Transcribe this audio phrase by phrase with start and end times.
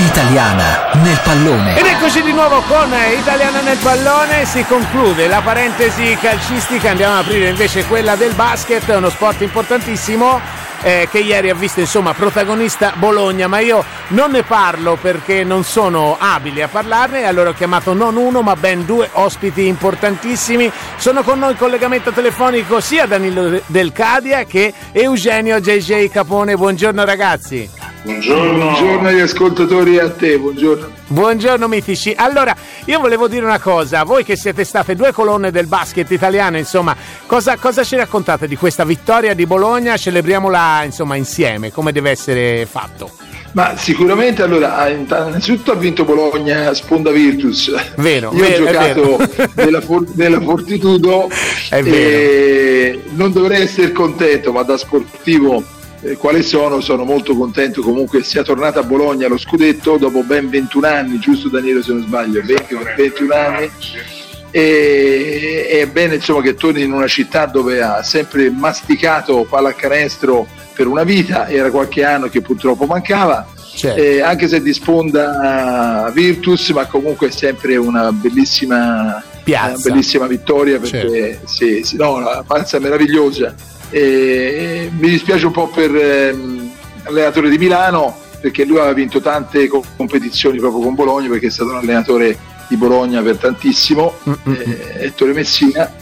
[0.00, 1.78] Italiana nel pallone.
[1.78, 7.24] Ed eccoci di nuovo con Italiana nel pallone, si conclude la parentesi calcistica, andiamo ad
[7.26, 10.40] aprire invece quella del basket, uno sport importantissimo
[10.82, 15.64] eh, che ieri ha visto insomma protagonista Bologna, ma io non ne parlo perché non
[15.64, 20.72] sono abile a parlarne, allora ho chiamato non uno ma ben due ospiti importantissimi.
[20.96, 26.56] Sono con noi in collegamento telefonico sia Danilo Del Cadia che Eugenio JJ Capone.
[26.56, 27.79] Buongiorno ragazzi.
[28.02, 28.64] Buongiorno.
[28.64, 30.90] buongiorno agli ascoltatori e a te, buongiorno.
[31.08, 32.14] Buongiorno mitici.
[32.16, 32.56] Allora,
[32.86, 36.96] io volevo dire una cosa, voi che siete state due colonne del basket italiano, insomma,
[37.26, 39.98] cosa, cosa ci raccontate di questa vittoria di Bologna?
[39.98, 43.10] Celebriamola insomma insieme, come deve essere fatto?
[43.52, 47.74] Ma sicuramente allora, innanzitutto ha vinto Bologna Sponda Virtus.
[47.96, 51.28] Vero, Io vero, ho giocato nella, for- nella, Fortitudo
[51.70, 55.62] e non dovrei essere contento, ma da sportivo
[56.02, 57.82] eh, quali sono, sono molto contento.
[57.82, 62.02] Comunque sia tornata a Bologna lo scudetto dopo ben 21 anni, giusto Danilo se non
[62.02, 63.70] sbaglio, 20, 21 anni.
[64.52, 70.88] E è bene insomma che torni in una città dove ha sempre masticato pallacanestro per
[70.88, 73.46] una vita, era qualche anno che purtroppo mancava.
[73.72, 74.00] Certo.
[74.00, 80.80] Eh, anche se di sponda Virtus, ma comunque è sempre una bellissima, una bellissima vittoria
[80.80, 81.46] perché certo.
[81.46, 83.54] sì, sì, no, la panza è meravigliosa
[83.90, 86.70] e mi dispiace un po' per ehm,
[87.04, 91.70] l'allenatore di Milano perché lui aveva vinto tante competizioni proprio con Bologna perché è stato
[91.70, 95.92] un allenatore di Bologna per tantissimo, eh, Ettore Messina.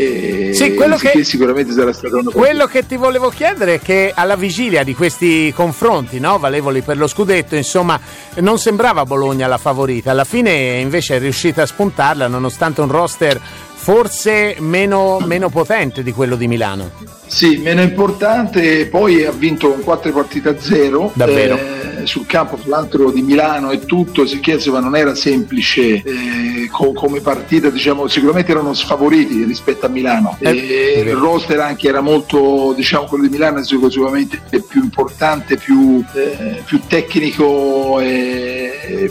[0.00, 4.12] E sì, quello che, sicuramente sarà stato una quello che ti volevo chiedere è che
[4.14, 7.98] alla vigilia di questi confronti no, valevoli per lo scudetto, insomma,
[8.36, 10.12] non sembrava Bologna la favorita.
[10.12, 13.40] Alla fine invece è riuscita a spuntarla nonostante un roster
[13.78, 16.90] forse meno, meno potente di quello di Milano.
[17.26, 21.12] Sì, meno importante, poi ha vinto con 4 partite a 0.
[21.14, 21.56] Davvero?
[21.56, 26.68] Eh, sul campo, tra l'altro di Milano e tutto, sicché insomma non era semplice eh,
[26.70, 30.36] co- come partita, diciamo, sicuramente erano sfavoriti rispetto a Milano.
[30.40, 36.02] Eh, il roster anche era molto, diciamo, quello di Milano è sicuramente più importante, più,
[36.14, 38.00] eh, più tecnico,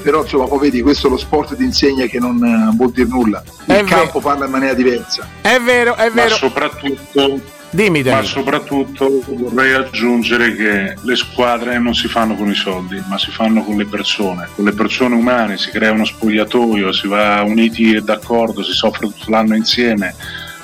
[0.07, 3.43] però insomma poi vedi, questo è lo sport ti insegna che non vuol dire nulla.
[3.65, 4.19] Il è campo vero.
[4.19, 5.27] parla in maniera diversa.
[5.41, 6.29] È vero, è vero.
[6.29, 12.55] Ma soprattutto Dimmi, ma soprattutto vorrei aggiungere che le squadre non si fanno con i
[12.55, 16.93] soldi, ma si fanno con le persone, con le persone umane, si crea uno spogliatoio,
[16.93, 20.15] si va uniti e d'accordo, si soffre tutto l'anno insieme,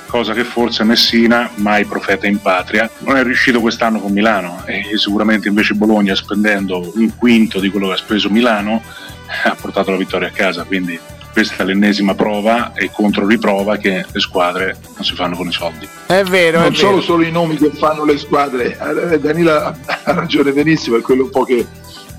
[0.07, 4.97] cosa che forse Messina, mai profeta in patria, non è riuscito quest'anno con Milano e
[4.97, 8.81] sicuramente invece Bologna spendendo un quinto di quello che ha speso Milano
[9.45, 10.99] ha portato la vittoria a casa, quindi
[11.33, 15.87] questa è l'ennesima prova e controriprova che le squadre non si fanno con i soldi.
[16.05, 16.59] È vero.
[16.59, 17.01] Non è sono vero.
[17.01, 18.77] solo i nomi che fanno le squadre,
[19.11, 21.65] eh, Danila ha ragione benissimo, è quello un po' che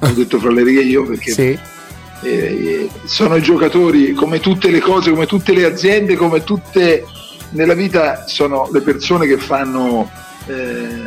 [0.01, 1.59] ho detto fra le righe io perché sì.
[2.23, 7.05] eh, sono i giocatori come tutte le cose, come tutte le aziende, come tutte
[7.51, 10.11] nella vita sono le persone che fanno,
[10.47, 11.03] eh,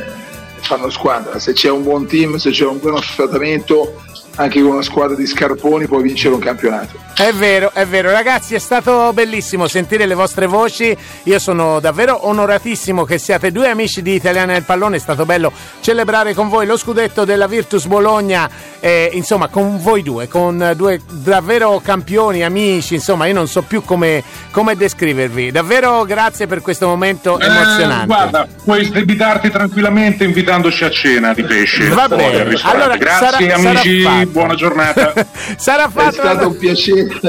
[0.61, 1.39] fanno squadra.
[1.39, 4.01] Se c'è un buon team, se c'è un buon affrontamento,
[4.37, 7.05] anche con una squadra di scarponi puoi vincere un campionato.
[7.17, 10.95] È vero, è vero, ragazzi, è stato bellissimo sentire le vostre voci.
[11.23, 14.97] Io sono davvero onoratissimo che siate due amici di Italiana del Pallone.
[14.97, 18.47] È stato bello celebrare con voi lo scudetto della Virtus Bologna,
[18.79, 22.93] eh, insomma, con voi due, con due davvero campioni, amici.
[22.93, 25.49] Insomma, io non so più come, come descrivervi.
[25.49, 28.05] Davvero grazie per questo momento eh, emozionante.
[28.05, 31.87] Guarda, puoi sdebitarti tranquillamente invitandoci a cena di pesce.
[31.87, 35.13] Va bene, allora, grazie sarà, amici, sarà buona giornata.
[35.57, 36.09] sarà fatto.
[36.09, 37.19] È stato un piacere.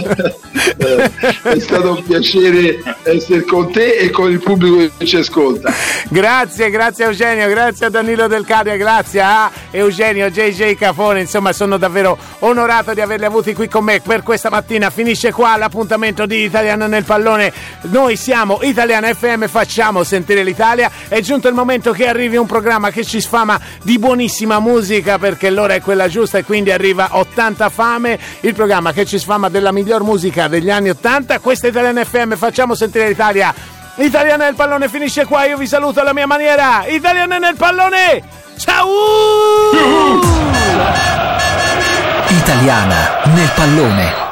[1.43, 5.73] è stato un piacere essere con te e con il pubblico che ci ascolta.
[6.09, 11.77] Grazie, grazie Eugenio, grazie a Danilo Del Cadia, grazie a Eugenio JJ Cafone, insomma sono
[11.77, 14.91] davvero onorato di averli avuti qui con me per questa mattina.
[14.91, 17.53] Finisce qua l'appuntamento di Italiano nel pallone.
[17.83, 20.91] Noi siamo Italiana FM, facciamo sentire l'Italia.
[21.09, 25.51] È giunto il momento che arrivi un programma che ci sfama di buonissima musica perché
[25.51, 29.73] l'ora è quella giusta e quindi arriva 80 fame, il programma che ci sfama della
[29.73, 31.39] miglior musica degli anni 80.
[31.41, 33.55] Questa è Italiana FM, facciamo sentire l'Italia.
[33.97, 36.87] Italiana nel pallone finisce qua, io vi saluto alla mia maniera.
[36.87, 38.23] Italiana nel pallone!
[38.57, 38.87] Ciao!
[42.29, 44.28] Italiana nel pallone.